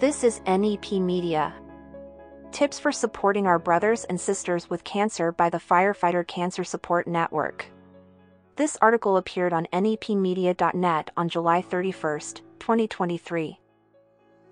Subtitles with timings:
[0.00, 1.52] This is NEP Media.
[2.52, 7.66] Tips for supporting our brothers and sisters with cancer by the Firefighter Cancer Support Network.
[8.56, 12.20] This article appeared on nepmedia.net on July 31,
[12.58, 13.60] 2023.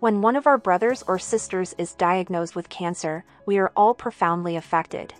[0.00, 4.56] When one of our brothers or sisters is diagnosed with cancer, we are all profoundly
[4.56, 5.14] affected.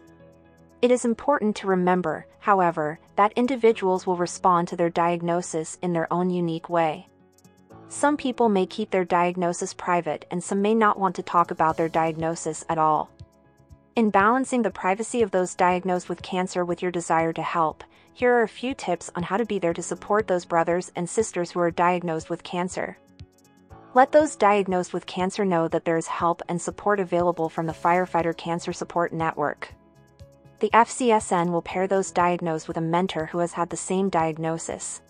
[0.83, 6.13] It is important to remember, however, that individuals will respond to their diagnosis in their
[6.13, 7.07] own unique way.
[7.89, 11.77] Some people may keep their diagnosis private and some may not want to talk about
[11.77, 13.11] their diagnosis at all.
[13.95, 18.34] In balancing the privacy of those diagnosed with cancer with your desire to help, here
[18.34, 21.51] are a few tips on how to be there to support those brothers and sisters
[21.51, 22.98] who are diagnosed with cancer.
[23.95, 27.73] Let those diagnosed with cancer know that there is help and support available from the
[27.73, 29.73] Firefighter Cancer Support Network.
[30.59, 35.00] The FCSN will pair those diagnosed with a mentor who has had the same diagnosis.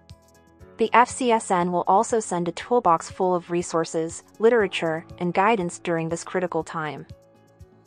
[0.78, 6.22] The FCSN will also send a toolbox full of resources, literature, and guidance during this
[6.22, 7.06] critical time.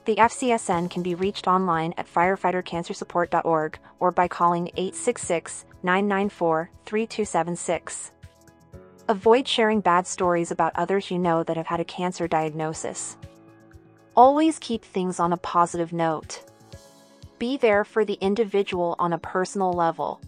[0.05, 8.11] The FCSN can be reached online at firefightercancersupport.org or by calling 866 994 3276.
[9.07, 13.17] Avoid sharing bad stories about others you know that have had a cancer diagnosis.
[14.15, 16.43] Always keep things on a positive note.
[17.37, 20.21] Be there for the individual on a personal level.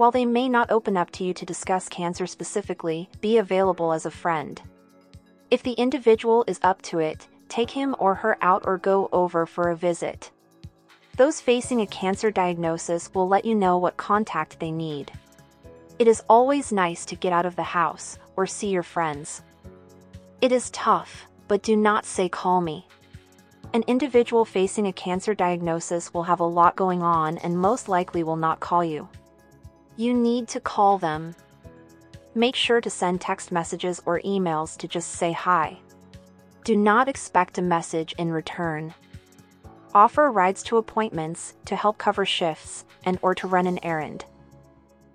[0.00, 4.06] While they may not open up to you to discuss cancer specifically, be available as
[4.06, 4.58] a friend.
[5.50, 9.44] If the individual is up to it, take him or her out or go over
[9.44, 10.30] for a visit.
[11.18, 15.12] Those facing a cancer diagnosis will let you know what contact they need.
[15.98, 19.42] It is always nice to get out of the house or see your friends.
[20.40, 22.88] It is tough, but do not say call me.
[23.74, 28.22] An individual facing a cancer diagnosis will have a lot going on and most likely
[28.22, 29.06] will not call you.
[30.00, 31.34] You need to call them.
[32.34, 35.78] Make sure to send text messages or emails to just say hi.
[36.64, 38.94] Do not expect a message in return.
[39.94, 44.24] Offer rides to appointments to help cover shifts and or to run an errand.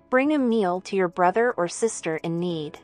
[0.08, 2.78] Bring a meal to your brother or sister in need.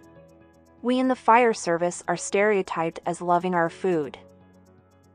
[0.83, 4.19] We in the fire service are stereotyped as loving our food.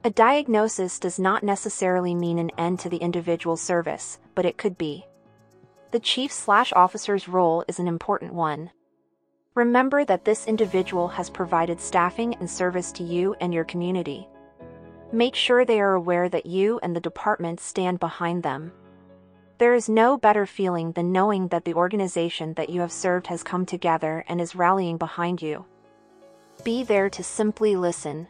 [0.06, 4.78] A diagnosis does not necessarily mean an end to the individual service, but it could
[4.78, 5.06] be.
[5.92, 8.72] The chief slash officer's role is an important one.
[9.56, 14.28] Remember that this individual has provided staffing and service to you and your community.
[15.14, 18.74] Make sure they are aware that you and the department stand behind them.
[19.60, 23.42] There is no better feeling than knowing that the organization that you have served has
[23.42, 25.66] come together and is rallying behind you.
[26.66, 28.28] Be there to simply listen.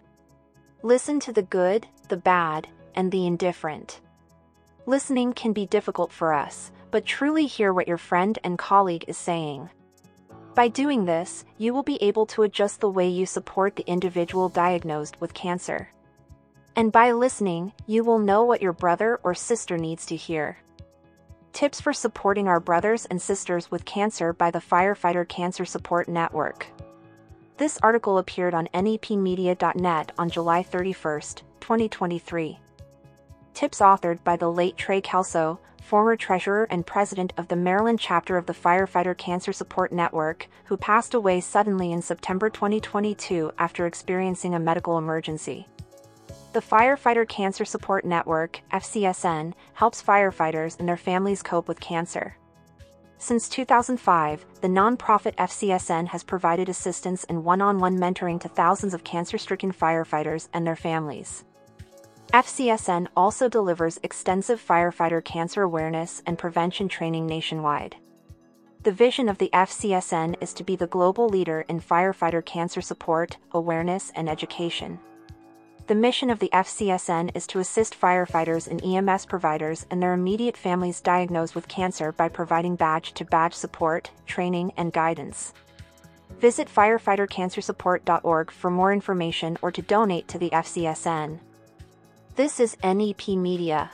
[0.84, 4.00] Listen to the good, the bad, and the indifferent.
[4.86, 9.16] Listening can be difficult for us, but truly hear what your friend and colleague is
[9.16, 9.70] saying.
[10.56, 14.50] By doing this, you will be able to adjust the way you support the individual
[14.50, 15.92] diagnosed with cancer.
[16.76, 20.58] And by listening, you will know what your brother or sister needs to hear.
[21.54, 26.66] Tips for supporting our brothers and sisters with cancer by the Firefighter Cancer Support Network.
[27.58, 31.22] This article appeared on nepmedia.net on July 31,
[31.60, 32.60] 2023.
[33.54, 38.36] Tips authored by the late Trey Kelso, former treasurer and president of the Maryland chapter
[38.36, 44.54] of the Firefighter Cancer Support Network, who passed away suddenly in September 2022 after experiencing
[44.54, 45.66] a medical emergency.
[46.52, 52.36] The Firefighter Cancer Support Network, FCSN, helps firefighters and their families cope with cancer.
[53.18, 58.94] Since 2005, the nonprofit FCSN has provided assistance and one on one mentoring to thousands
[58.94, 61.46] of cancer stricken firefighters and their families.
[62.34, 67.96] FCSN also delivers extensive firefighter cancer awareness and prevention training nationwide.
[68.84, 73.38] The vision of the FCSN is to be the global leader in firefighter cancer support,
[73.54, 75.00] awareness, and education.
[75.88, 80.58] The mission of the FCSN is to assist firefighters and EMS providers and their immediate
[80.58, 85.54] families diagnosed with cancer by providing badge to badge support, training, and guidance.
[86.42, 91.40] Visit firefightercancersupport.org for more information or to donate to the FCSN.
[92.38, 93.90] This is NEP Media.